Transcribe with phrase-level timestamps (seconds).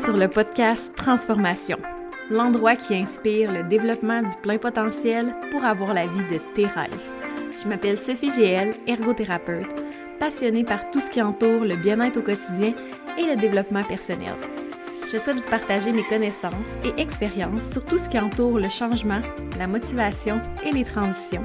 [0.00, 1.76] sur le podcast Transformation,
[2.30, 6.88] l'endroit qui inspire le développement du plein potentiel pour avoir la vie de tes rêves.
[7.62, 9.68] Je m'appelle Sophie GL, ergothérapeute,
[10.18, 12.72] passionnée par tout ce qui entoure le bien-être au quotidien
[13.18, 14.34] et le développement personnel.
[15.12, 19.20] Je souhaite vous partager mes connaissances et expériences sur tout ce qui entoure le changement,
[19.58, 21.44] la motivation et les transitions,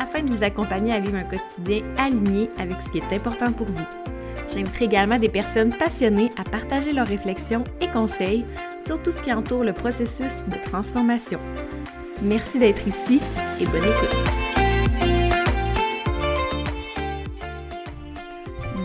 [0.00, 3.68] afin de vous accompagner à vivre un quotidien aligné avec ce qui est important pour
[3.68, 4.13] vous.
[4.52, 8.44] J'inviterai également des personnes passionnées à partager leurs réflexions et conseils
[8.84, 11.40] sur tout ce qui entoure le processus de transformation.
[12.22, 13.20] Merci d'être ici
[13.60, 14.44] et bonne écoute.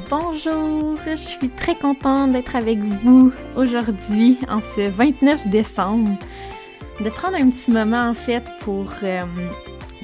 [0.09, 6.17] Bonjour, je suis très contente d'être avec vous aujourd'hui en ce 29 décembre,
[6.99, 9.21] de prendre un petit moment en fait pour euh,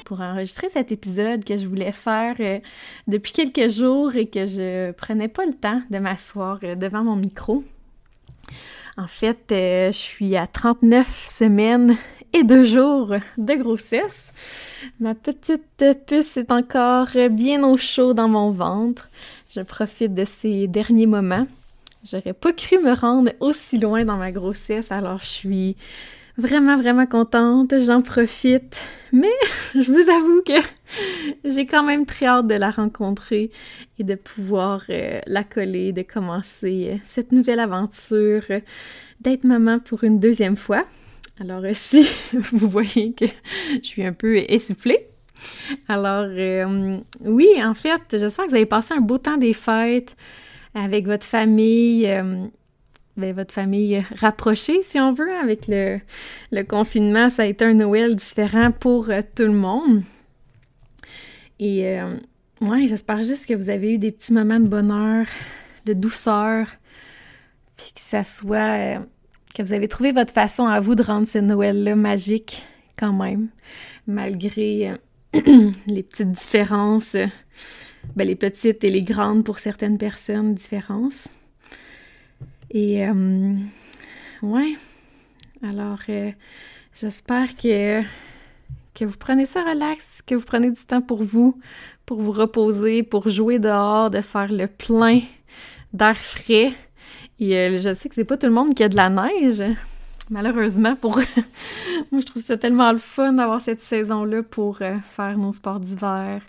[0.06, 2.60] pour enregistrer cet épisode que je voulais faire euh,
[3.08, 7.16] depuis quelques jours et que je prenais pas le temps de m'asseoir euh, devant mon
[7.16, 7.64] micro.
[8.96, 11.96] En fait, euh, je suis à 39 semaines
[12.32, 14.32] et deux jours de grossesse.
[15.00, 19.10] Ma petite puce est encore bien au chaud dans mon ventre.
[19.50, 21.48] Je profite de ces derniers moments.
[22.08, 25.76] J'aurais pas cru me rendre aussi loin dans ma grossesse, alors je suis
[26.38, 27.74] vraiment, vraiment contente.
[27.80, 28.80] J'en profite.
[29.12, 29.32] Mais
[29.74, 30.60] je vous avoue que
[31.44, 33.50] j'ai quand même très hâte de la rencontrer
[33.98, 38.60] et de pouvoir euh, la coller, de commencer euh, cette nouvelle aventure, euh,
[39.20, 40.84] d'être maman pour une deuxième fois.
[41.40, 43.26] Alors si vous voyez que
[43.82, 45.06] je suis un peu essoufflée.
[45.86, 46.26] Alors
[47.20, 50.16] oui, en fait, j'espère que vous avez passé un beau temps des fêtes
[50.74, 52.10] avec votre famille
[53.16, 56.00] ben, votre famille rapprochée, si on veut, avec le,
[56.64, 57.30] confinement.
[57.30, 60.02] Ça a été un Noël différent pour euh, tout le monde.
[61.58, 62.16] Et euh,
[62.60, 65.26] ouais, j'espère juste que vous avez eu des petits moments de bonheur,
[65.86, 66.66] de douceur,
[67.76, 68.96] puis que ça soit.
[68.96, 68.98] Euh,
[69.54, 72.66] que vous avez trouvé votre façon à vous de rendre ce Noël-là magique,
[72.98, 73.48] quand même,
[74.06, 74.92] malgré
[75.32, 77.16] les petites différences,
[78.14, 81.28] ben, les petites et les grandes pour certaines personnes, différences.
[82.70, 83.54] Et euh,
[84.42, 84.76] ouais,
[85.62, 86.32] alors euh,
[86.94, 88.02] j'espère que,
[88.94, 91.60] que vous prenez ça relax, que vous prenez du temps pour vous,
[92.06, 95.20] pour vous reposer, pour jouer dehors, de faire le plein
[95.92, 96.72] d'air frais.
[97.38, 99.62] Et euh, je sais que c'est pas tout le monde qui a de la neige.
[100.30, 101.16] Malheureusement, pour
[102.10, 106.42] moi, je trouve ça tellement le fun d'avoir cette saison-là pour faire nos sports d'hiver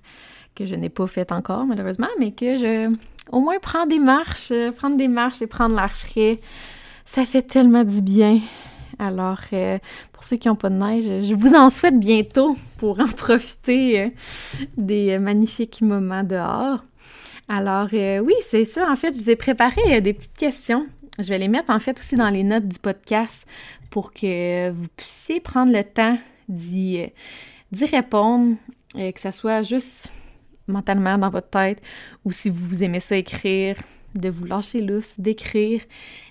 [0.55, 2.91] que je n'ai pas fait encore, malheureusement, mais que je
[3.31, 6.39] au moins prendre des marches, euh, prendre des marches et prendre l'air frais,
[7.05, 8.39] ça fait tellement du bien.
[8.99, 9.77] Alors, euh,
[10.11, 14.01] pour ceux qui n'ont pas de neige, je vous en souhaite bientôt pour en profiter
[14.01, 14.09] euh,
[14.77, 16.83] des magnifiques moments dehors.
[17.49, 18.91] Alors, oui, c'est ça.
[18.91, 20.85] En fait, je vous ai préparé des petites questions.
[21.17, 23.47] Je vais les mettre en fait aussi dans les notes du podcast
[23.89, 26.17] pour que vous puissiez prendre le temps
[26.49, 27.09] d'y
[27.71, 28.57] répondre,
[28.93, 30.11] que ça soit juste
[30.67, 31.81] mentalement dans votre tête,
[32.25, 33.77] ou si vous aimez ça écrire,
[34.15, 35.81] de vous lâcher lousse, d'écrire.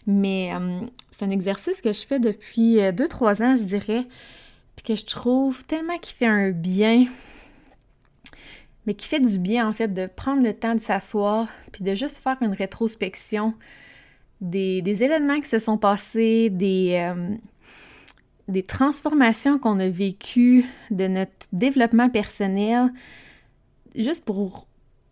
[0.07, 0.81] Mais euh,
[1.11, 4.07] c'est un exercice que je fais depuis 2-3 euh, ans, je dirais,
[4.77, 7.07] puis que je trouve tellement qu'il fait un bien,
[8.87, 11.95] mais qui fait du bien en fait de prendre le temps de s'asseoir, puis de
[11.95, 13.55] juste faire une rétrospection
[14.41, 17.35] des, événements qui se sont passés, des, euh,
[18.49, 22.93] des transformations qu'on a vécues, de notre développement personnel,
[23.97, 24.67] juste pour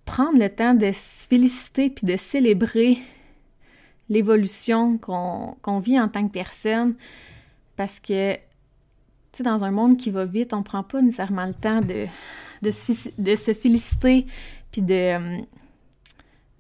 [0.04, 2.98] prendre le temps de se féliciter puis de célébrer
[4.08, 6.94] l'évolution qu'on vit en tant que personne.
[7.76, 8.36] Parce que,
[9.40, 14.26] dans un monde qui va vite, on prend pas nécessairement le temps de, se, féliciter
[14.70, 15.40] puis de,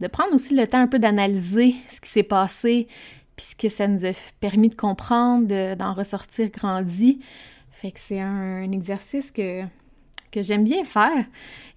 [0.00, 2.88] de prendre aussi le temps un peu d'analyser ce qui s'est passé
[3.36, 7.20] puis ce que ça nous a permis de comprendre, d'en ressortir grandi.
[7.72, 9.64] Fait que c'est un exercice que
[10.34, 11.24] que j'aime bien faire.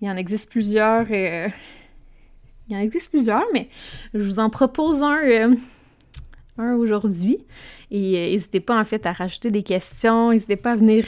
[0.01, 1.05] Il y en existe plusieurs.
[1.11, 1.47] Euh,
[2.67, 3.69] il y en existe plusieurs, mais
[4.13, 5.55] je vous en propose un, euh,
[6.57, 7.37] un aujourd'hui.
[7.91, 10.31] Et euh, n'hésitez pas en fait à rajouter des questions.
[10.31, 11.05] N'hésitez pas à venir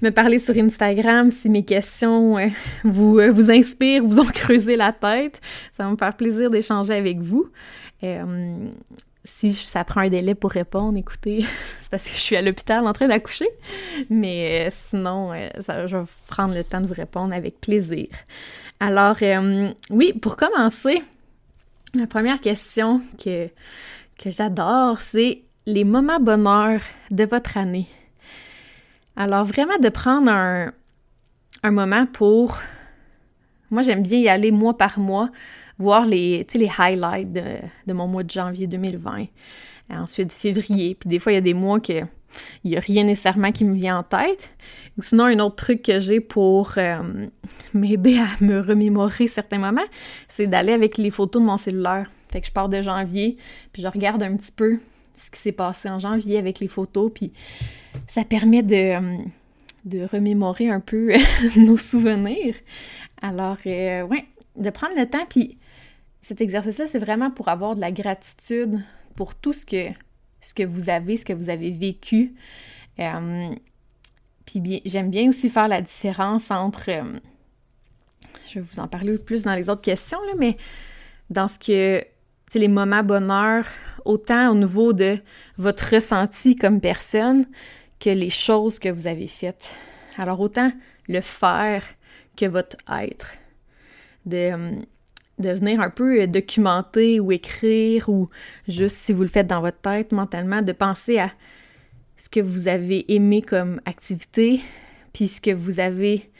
[0.00, 2.36] me parler sur Instagram si mes questions
[2.84, 5.40] vous, vous inspirent, vous ont creusé la tête.
[5.76, 7.48] Ça va me faire plaisir d'échanger avec vous
[9.28, 11.44] si ça prend un délai pour répondre, écoutez,
[11.80, 13.48] c'est parce que je suis à l'hôpital en train d'accoucher.
[14.10, 15.48] Mais euh, sinon, euh,
[15.86, 18.08] je vais prendre le temps de vous répondre avec plaisir.
[18.80, 21.02] Alors, euh, oui, pour commencer,
[21.94, 23.48] la première question que,
[24.24, 27.86] j'adore, c'est les moments bonheur de votre année.
[29.14, 32.58] Alors, vraiment de prendre un moment pour...
[33.70, 35.28] Moi, j'aime bien y aller mois par mois,
[35.78, 39.26] voir les, les highlights de, mon mois de janvier 2020.
[39.90, 40.96] Ensuite, février.
[40.98, 42.02] Puis des fois, il y a des mois que
[42.62, 44.50] il n'y a rien nécessairement qui me vient en tête.
[45.00, 47.26] Sinon, un autre truc que j'ai pour euh,
[47.74, 49.86] m'aider à me remémorer certains moments,
[50.28, 52.10] c'est d'aller avec les photos de mon cellulaire.
[52.30, 53.38] Fait que je pars de janvier,
[53.72, 54.78] puis je regarde un petit peu
[55.14, 57.32] ce qui s'est passé en janvier avec les photos, puis
[58.06, 59.18] ça permet de, euh,
[59.84, 61.14] de remémorer un peu
[61.56, 62.54] nos souvenirs.
[63.22, 64.26] Alors, euh, ouais,
[64.56, 65.56] de prendre le temps, puis
[66.28, 68.84] cet exercice-là, c'est vraiment pour avoir de la gratitude
[69.16, 69.88] pour tout ce que
[70.42, 72.34] ce que vous avez, ce que vous avez vécu.
[73.00, 73.48] Euh,
[74.44, 77.18] puis j'aime bien aussi faire la différence entre, euh,
[78.46, 80.58] je vais vous en parler plus dans les autres questions, là, mais
[81.30, 82.04] dans ce que,
[82.50, 83.64] c'est les moments bonheur,
[84.04, 85.18] autant au niveau de
[85.56, 87.46] votre ressenti comme personne
[87.98, 89.70] que les choses que vous avez faites.
[90.18, 90.72] Alors autant
[91.08, 91.82] le faire
[92.36, 93.32] que votre être.
[94.26, 94.76] De, euh,
[95.38, 98.28] de venir un peu euh, documenter ou écrire ou
[98.66, 101.32] juste si vous le faites dans votre tête mentalement, de penser à
[102.16, 104.60] ce que vous avez aimé comme activité,
[105.12, 106.30] puis ce que vous avez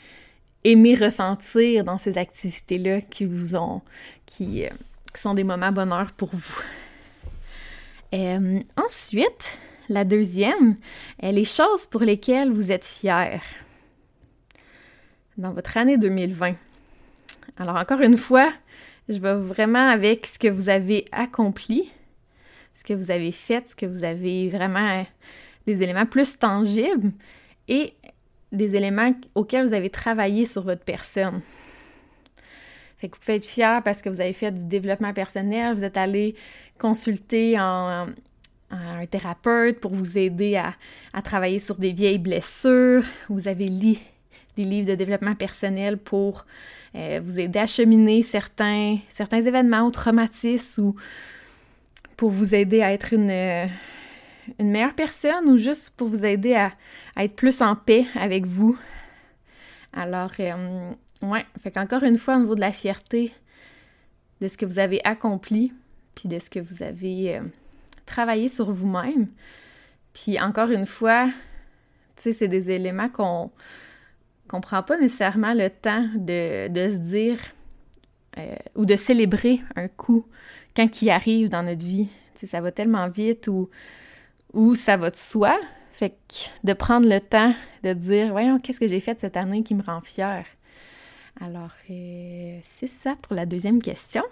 [0.63, 3.81] aimé ressentir dans ces activités-là qui vous ont,
[4.25, 4.69] qui, euh,
[5.15, 6.61] sont des moments bonheur pour vous.
[8.11, 10.77] Euh, ensuite, la deuxième,
[11.21, 13.39] les choses pour lesquelles vous êtes fiers
[15.37, 16.55] dans votre année 2020.
[17.57, 18.51] Alors encore une fois,
[19.09, 21.91] je vais vraiment avec ce que vous avez accompli,
[22.73, 25.05] ce que vous avez fait, ce que vous avez vraiment
[25.65, 27.11] des éléments plus tangibles
[27.67, 27.93] et
[28.51, 31.41] des éléments auxquels vous avez travaillé sur votre personne.
[32.97, 35.83] Fait que vous pouvez être fier parce que vous avez fait du développement personnel, vous
[35.83, 36.35] êtes allé
[36.77, 38.13] consulter un
[39.09, 40.75] thérapeute pour vous aider à,
[41.13, 43.97] à, travailler sur des vieilles blessures, vous avez lu
[44.59, 46.45] des livres de développement personnel pour
[46.95, 50.95] euh, vous aider à cheminer certains, certains événements ou traumatismes ou
[52.17, 53.67] pour vous aider à être une, euh,
[54.59, 56.73] une meilleure personne ou juste pour vous aider à,
[57.17, 58.77] être plus en paix avec vous.
[59.93, 60.91] Alors, euh,
[61.21, 63.31] ouais, fait qu'encore une fois, au niveau de la fierté
[64.41, 65.71] de ce que vous avez accompli,
[66.15, 67.39] puis de ce que vous avez
[68.05, 69.27] travaillé sur vous-même.
[70.13, 71.27] Puis encore une fois,
[72.15, 73.51] tu sais, c'est des éléments qu'on
[74.49, 77.37] qu'on prend pas nécessairement le temps de, se dire
[78.37, 80.25] euh, ou de célébrer un coup
[80.75, 82.09] quand il arrive dans notre vie.
[82.35, 83.69] ça va tellement vite ou,
[84.53, 85.57] ou ça va de soi.
[85.93, 87.53] Fait que de prendre le temps
[87.83, 90.45] de dire Voyons, qu'est-ce que j'ai fait cette année qui me rend fière?
[91.41, 94.23] Alors, euh, c'est ça pour la deuxième question.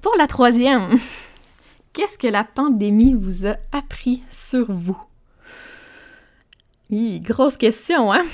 [0.00, 0.96] Pour la troisième,
[1.92, 5.00] qu'est-ce que la pandémie vous a appris sur vous?
[6.90, 8.24] Oui, grosse question, hein?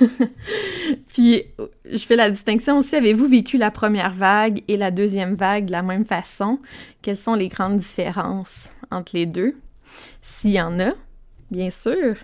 [1.08, 1.44] Puis,
[1.90, 5.72] je fais la distinction aussi, avez-vous vécu la première vague et la deuxième vague de
[5.72, 6.58] la même façon?
[7.02, 9.56] Quelles sont les grandes différences entre les deux?
[10.22, 10.92] S'il y en a,
[11.50, 12.16] bien sûr.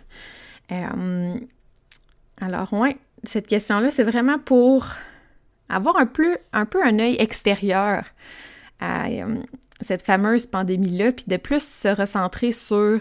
[0.70, 1.34] Euh,
[2.40, 4.86] alors, ouais, cette question-là, c'est vraiment pour
[5.68, 8.04] avoir un peu un, peu œil extérieur
[8.80, 9.36] à euh,
[9.80, 13.00] cette fameuse pandémie-là, puis de plus se recentrer sur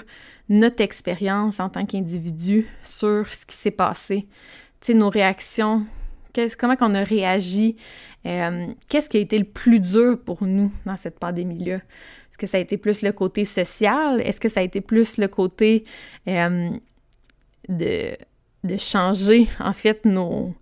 [0.51, 4.27] notre expérience en tant qu'individu sur ce qui s'est passé,
[4.81, 5.85] tu nos réactions,
[6.59, 7.77] comment on a réagi,
[8.25, 11.75] euh, qu'est-ce qui a été le plus dur pour nous dans cette pandémie-là?
[11.75, 14.19] Est-ce que ça a été plus le côté social?
[14.21, 15.85] Est-ce que ça a été plus le côté
[16.27, 16.69] euh,
[17.69, 18.17] de,
[18.77, 20.53] changer, en fait, nos,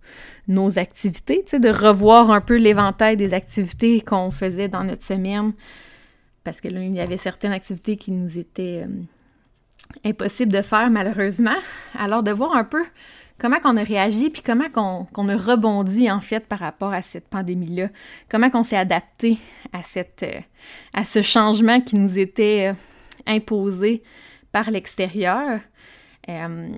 [0.46, 5.52] nos activités, de revoir un peu l'éventail des activités qu'on faisait dans notre semaine?
[6.44, 8.84] Parce que là, il y avait certaines activités qui nous étaient...
[8.84, 9.02] Euh,
[10.04, 11.56] impossible de faire malheureusement.
[11.98, 12.84] Alors de voir un peu
[13.40, 17.26] comment qu'on a réagi, puis comment qu'on a rebondi en fait par rapport à cette
[17.28, 17.88] pandémie-là,
[18.28, 19.38] comment qu'on s'est adapté
[19.72, 22.74] à, euh, ce changement qui nous était euh,
[23.26, 24.02] imposé
[24.52, 25.60] par l'extérieur.
[26.28, 26.68] Euh,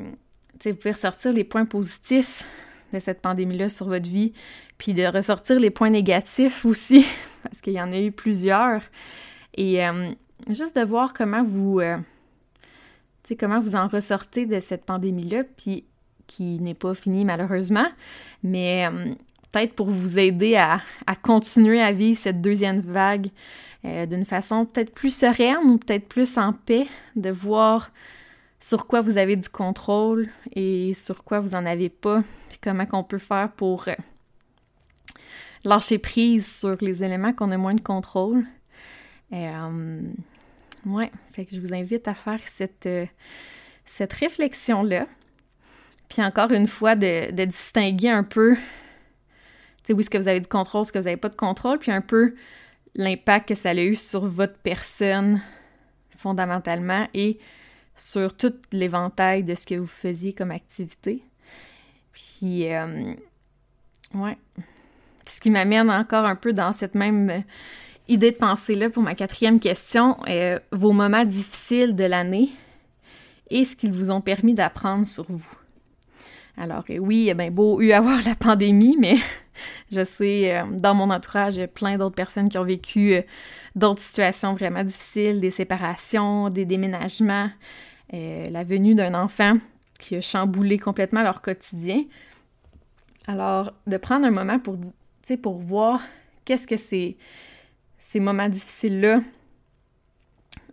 [0.64, 2.44] vous pouvez ressortir les points positifs
[2.92, 4.32] de cette pandémie-là sur votre vie,
[4.78, 7.04] puis de ressortir les points négatifs aussi,
[7.42, 8.82] parce qu'il y en a eu plusieurs.
[9.54, 9.80] Et
[10.48, 11.80] juste de voir comment vous
[13.36, 15.84] comment vous en ressortez de cette pandémie-là, puis
[16.26, 17.88] qui n'est pas finie malheureusement,
[18.42, 19.14] mais euh,
[19.52, 20.80] peut-être pour vous aider à,
[21.22, 23.28] continuer à vivre cette deuxième vague
[23.84, 26.86] euh, d'une façon peut-être plus sereine ou peut-être plus en paix,
[27.16, 27.90] de voir
[28.60, 32.86] sur quoi vous avez du contrôle et sur quoi vous n'en avez pas, puis comment
[32.86, 33.94] qu'on peut faire pour euh,
[35.64, 38.44] lâcher prise sur les éléments qu'on a moins de contrôle.
[40.86, 43.06] Ouais, fait que je vous invite à faire cette, euh,
[43.86, 45.06] cette réflexion-là.
[46.08, 48.56] Puis encore une fois, de, distinguer un peu
[49.84, 51.78] sais, oui, ce que vous avez du contrôle, ce que vous n'avez pas de contrôle,
[51.78, 52.34] puis un peu
[52.94, 55.40] l'impact que ça a eu sur votre personne
[56.16, 57.38] fondamentalement et
[57.96, 61.24] sur tout l'éventail de ce que vous faisiez comme activité.
[62.12, 63.14] Puis, euh,
[64.14, 64.36] ouais.
[65.26, 67.44] Ce qui m'amène encore un peu dans cette même
[68.08, 72.50] idée de pensée-là pour ma quatrième question, euh, vos moments difficiles de l'année
[73.50, 75.46] et ce qu'ils vous ont permis d'apprendre sur vous.
[76.56, 79.16] Alors euh, oui, il y a beau eu avoir la pandémie, mais
[79.92, 83.20] je sais, euh, dans mon entourage, il y a plein d'autres personnes qui ont vécu
[83.74, 87.50] d'autres situations vraiment difficiles, des séparations, des déménagements,
[88.12, 89.56] la venue d'un enfant
[89.98, 92.04] qui a chamboulé complètement leur quotidien.
[93.26, 94.76] Alors, de prendre un moment pour,
[95.40, 96.02] pour voir
[96.44, 97.16] qu'est-ce que c'est
[98.12, 99.22] ces moments difficiles-là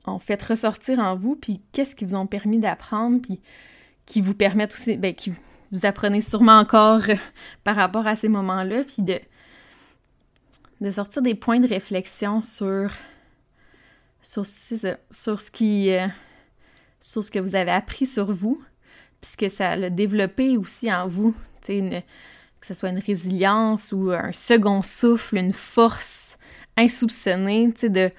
[0.05, 3.39] ont fait ressortir en vous, puis qu'est-ce qui vous ont permis d'apprendre, puis
[4.05, 5.31] qui vous permettent aussi, ben, qui
[5.71, 7.15] vous apprenez sûrement encore euh,
[7.63, 9.21] par rapport à ces moments-là, puis de,
[10.81, 12.91] de sortir des points de réflexion sur,
[14.21, 16.07] sur, sur ce qui, euh,
[16.99, 18.61] sur ce que vous avez appris sur vous,
[19.21, 21.33] puisque ça l'a développé aussi en vous,
[21.69, 22.01] une,
[22.59, 26.28] que ce soit une résilience ou un second souffle, une force
[26.79, 28.11] insoupçonné, tu sais, de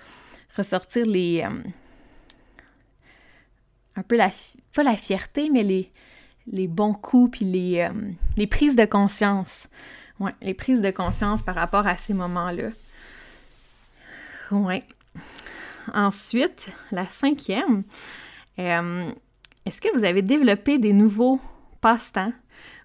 [0.57, 1.43] ressortir les...
[1.43, 1.63] Euh,
[3.97, 4.31] un peu la...
[4.75, 5.91] pas la fierté, mais les,
[6.47, 7.93] les bons coups, puis les, euh,
[8.37, 9.69] les prises de conscience.
[10.19, 12.69] Ouais, les prises de conscience par rapport à ces moments-là.
[14.51, 14.85] Ouais.
[15.95, 17.85] Ensuite, la cinquième,
[18.59, 19.11] euh,
[19.65, 21.41] est-ce que vous avez développé des nouveaux
[21.81, 22.33] passe-temps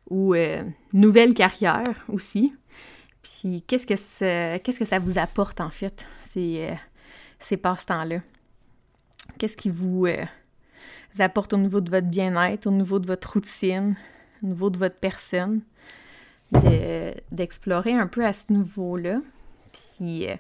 [0.10, 0.36] ou
[0.94, 2.54] nouvelles carrières aussi?
[3.26, 6.76] Puis qu'est-ce que ça, qu'est-ce que ça vous apporte en fait, ces, euh,
[7.40, 8.20] ces passe-temps-là?
[9.40, 10.24] Qu'est-ce qui vous, euh,
[11.18, 13.96] apporte au niveau de votre bien-être, au niveau de votre routine,
[14.44, 15.62] au niveau de votre personne?
[17.32, 19.20] d'explorer un peu à ce niveau-là?
[19.74, 20.36] Puis euh,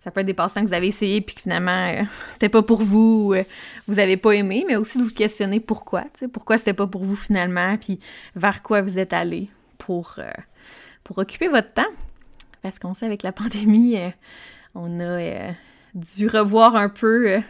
[0.00, 2.82] ça peut être des passe-temps que vous avez essayé puis que finalement c'était pas pour
[2.82, 3.34] vous,
[3.88, 7.16] vous avez pas aimé, mais aussi de vous questionner pourquoi, pourquoi c'était pas pour vous
[7.16, 7.98] finalement, puis
[8.36, 10.20] vers quoi vous êtes allé pour,
[11.02, 11.90] pour occuper votre temps
[12.66, 14.10] parce qu'on sait avec la pandémie, euh,
[14.74, 15.52] on a euh,
[15.94, 17.40] dû revoir un peu euh,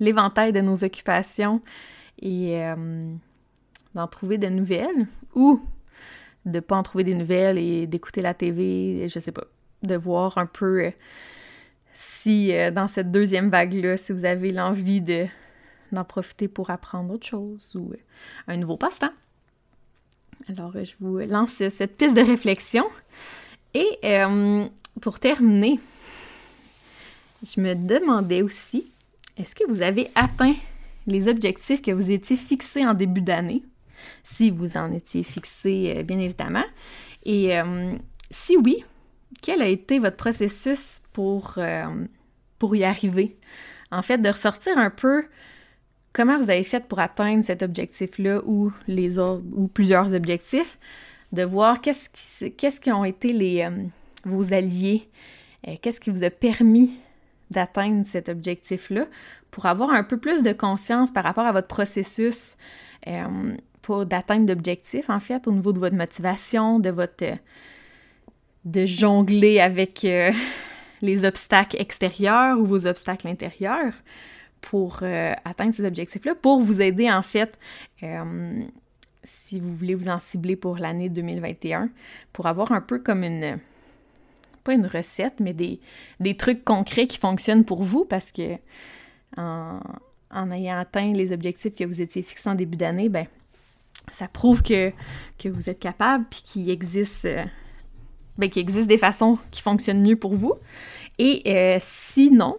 [0.00, 1.60] l'éventail de nos occupations
[2.22, 2.58] et
[3.94, 5.60] d'en trouver de nouvelles ou
[6.46, 9.44] de pas en trouver des nouvelles et d'écouter la TV, je sais pas,
[9.82, 10.92] de voir un peu
[11.92, 15.26] si dans cette deuxième vague-là, si vous avez l'envie de
[15.92, 17.92] d'en profiter pour apprendre autre chose ou
[18.46, 19.12] un nouveau passe-temps.
[20.48, 22.86] Alors, je vous lance cette piste de réflexion.
[23.74, 24.66] Et euh,
[25.00, 25.80] pour terminer,
[27.42, 28.86] je me demandais aussi,
[29.36, 30.54] est-ce que vous avez atteint
[31.06, 33.62] les objectifs que vous étiez fixés en début d'année?
[34.22, 36.64] Si vous en étiez fixé, euh, bien évidemment.
[37.24, 37.94] Et euh,
[38.30, 38.84] si oui,
[39.42, 41.58] quel a été votre processus pour,
[42.58, 43.36] pour y arriver?
[43.90, 45.24] En fait, de ressortir un peu
[46.12, 50.78] comment vous avez fait pour atteindre cet objectif-là ou les autres, ou plusieurs objectifs,
[51.34, 52.08] de voir qu'est-ce
[52.48, 53.70] qui, qui ont été les, euh,
[54.24, 55.08] vos alliés,
[55.68, 56.98] euh, qu'est-ce qui vous a permis
[57.50, 59.06] d'atteindre cet objectif-là,
[59.50, 62.56] pour avoir un peu plus de conscience par rapport à votre processus
[63.06, 67.36] euh, pour d'atteindre d'objectifs, en fait, au niveau de votre motivation, de votre...
[68.64, 70.06] de jongler avec
[71.02, 73.92] les obstacles extérieurs ou vos obstacles intérieurs
[74.62, 75.02] pour
[75.44, 77.58] atteindre ces objectifs-là, pour vous aider, en fait,
[79.24, 81.90] si vous voulez vous en cibler pour l'année 2021,
[82.32, 83.58] pour avoir un peu comme une,
[84.62, 85.80] pas une recette, mais des,
[86.36, 88.56] trucs concrets qui fonctionnent pour vous parce que
[89.36, 93.26] en, ayant atteint les objectifs que vous étiez fixés en début d'année, ben
[94.10, 94.92] ça prouve que,
[95.38, 97.44] que vous êtes capable puis qu'il existe, euh,
[98.36, 100.54] ben, existe des façons qui fonctionnent mieux pour vous.
[101.18, 102.58] Et euh, sinon,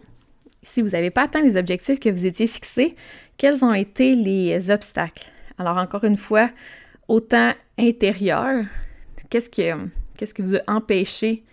[0.63, 2.95] si vous n'avez pas atteint les objectifs que vous étiez fixés,
[3.37, 5.31] quels ont été les obstacles?
[5.57, 6.49] Alors encore une fois,
[7.07, 8.65] autant intérieur,
[9.29, 11.43] qu'est-ce qui, vous a empêché,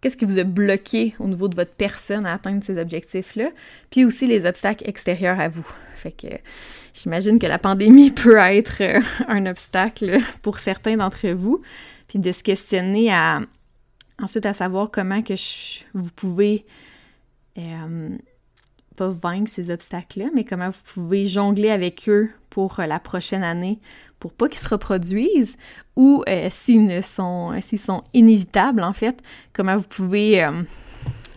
[0.00, 3.50] qu'est-ce qui vous a bloqué au niveau de votre personne à atteindre ces objectifs-là,
[3.90, 5.66] puis aussi les obstacles extérieurs à vous.
[5.94, 6.28] Fait que
[6.94, 11.62] j'imagine que la pandémie peut être euh, un obstacle pour certains d'entre vous,
[12.08, 13.40] puis de se questionner à
[14.20, 15.22] ensuite à savoir comment
[15.94, 16.64] vous pouvez
[17.58, 18.16] euh,
[18.96, 23.42] pas vaincre ces obstacles-là, mais comment vous pouvez jongler avec eux pour euh, la prochaine
[23.42, 23.80] année
[24.18, 25.56] pour pas qu'ils se reproduisent
[25.96, 29.20] ou euh, s'ils sont s'ils sont inévitables en fait,
[29.52, 30.62] comment vous pouvez euh,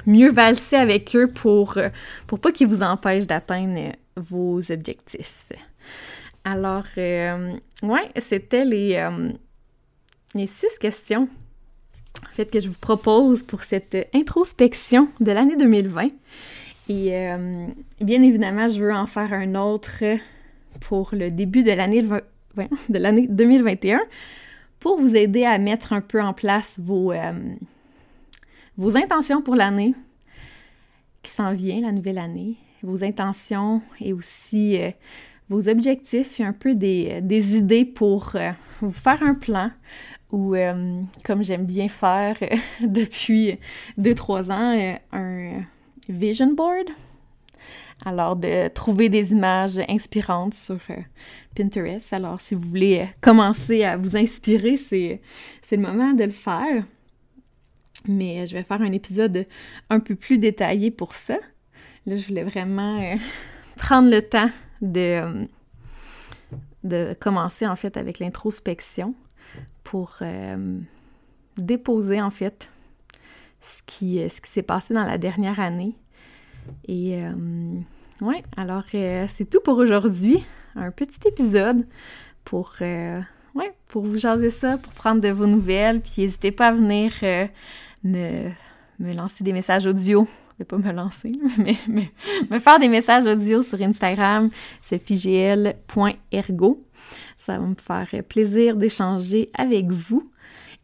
[0.05, 1.77] mieux valser avec eux pour
[2.27, 5.47] pour pas qu'ils vous empêchent d'atteindre vos objectifs.
[6.43, 9.09] Alors ouais, c'était les
[10.35, 11.29] les six questions
[12.23, 16.07] en fait, que je vous propose pour cette introspection de l'année 2020.
[16.87, 17.67] Et euh,
[17.99, 20.03] bien évidemment, je veux en faire un autre
[20.81, 22.01] pour le début de l'année
[22.89, 23.99] de l'année 2021
[24.79, 27.33] pour vous aider à mettre un peu en place vos, euh,
[28.77, 29.93] vos intentions pour l'année
[31.23, 34.91] qui s'en vient, la nouvelle année, vos intentions et aussi euh,
[35.49, 38.35] vos objectifs et un peu des, des idées pour
[38.81, 39.71] vous faire un plan,
[40.31, 42.55] ou euh, comme j'aime bien faire euh,
[42.87, 43.57] depuis
[43.99, 45.63] 2-3 ans, euh, un
[46.09, 46.89] vision board.
[48.05, 50.79] Alors, de trouver des images inspirantes sur
[51.55, 52.11] Pinterest.
[52.13, 55.21] Alors, si vous voulez commencer à vous inspirer, c'est
[55.71, 56.83] le moment de le faire.
[58.07, 59.47] Mais je vais faire un épisode
[59.89, 61.37] un peu plus détaillé pour ça.
[62.05, 63.01] Là, je voulais vraiment
[63.77, 64.49] prendre le temps
[64.81, 65.47] de,
[67.19, 69.15] commencer en fait avec l'introspection
[69.83, 70.79] pour euh,
[71.57, 72.69] déposer en fait
[73.61, 75.95] ce qui, euh, ce qui s'est passé dans la dernière année.
[76.87, 77.79] Et euh,
[78.21, 80.45] ouais, alors c'est tout pour aujourd'hui.
[80.75, 81.85] Un petit épisode
[82.43, 86.01] pour, ouais, pour vous jaser ça, pour prendre de vos nouvelles.
[86.01, 87.11] Puis n'hésitez pas à venir
[88.03, 88.49] me,
[88.99, 90.27] me lancer des messages audio
[90.59, 91.31] vais pas me lancer,
[91.87, 92.11] mais,
[92.49, 94.49] me faire des messages audio sur Instagram,
[94.81, 96.83] c'est figl.ergo.
[97.37, 100.23] Ça va me faire plaisir d'échanger avec vous.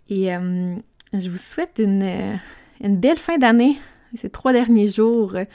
[0.09, 0.75] Et euh,
[1.13, 2.35] je vous souhaite une, euh,
[2.81, 3.77] une belle fin d'année,
[4.15, 5.45] ces trois derniers jours euh,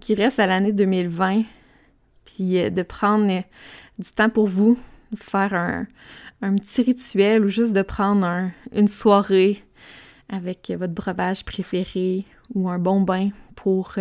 [0.00, 1.42] qui restent à l'année 2020.
[2.24, 3.42] Puis de prendre
[3.98, 4.78] du temps pour vous,
[5.10, 5.86] de faire un,
[6.56, 9.62] petit rituel ou juste de prendre une soirée
[10.28, 13.94] avec votre breuvage préféré ou un bon bain pour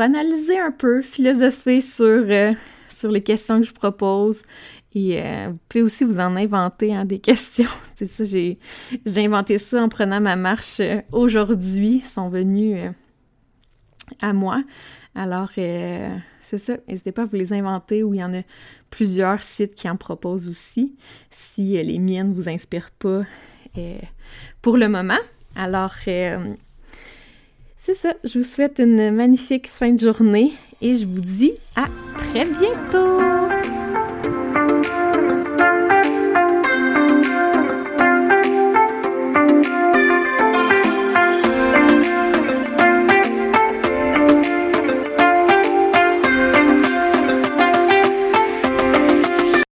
[0.00, 2.26] analyser un peu, philosopher sur
[2.98, 4.42] sur les questions que je propose.
[4.94, 7.70] Et euh, vous pouvez aussi vous en inventer hein, des questions.
[7.94, 8.58] C'est ça, j'ai,
[9.16, 12.00] inventé ça en prenant ma marche euh, aujourd'hui.
[12.02, 12.90] Ils sont venus euh,
[14.20, 14.62] à moi.
[15.14, 16.76] Alors, c'est ça.
[16.86, 18.42] N'hésitez pas à vous les inventer ou il y en a
[18.90, 20.96] plusieurs sites qui en proposent aussi.
[21.30, 23.22] Si les miennes ne vous inspirent pas
[24.62, 25.18] pour le moment.
[25.56, 25.94] Alors,
[27.78, 28.14] c'est ça.
[28.24, 31.86] Je vous souhaite une magnifique fin de journée et je vous dis à
[32.18, 33.47] très bientôt